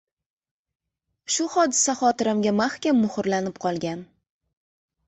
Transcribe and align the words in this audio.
Shu 1.35 1.47
hodisa 1.57 1.95
xotiramga 2.01 2.55
mahkam 2.63 3.01
muhrlanib 3.05 3.63
qolgan. 3.69 4.05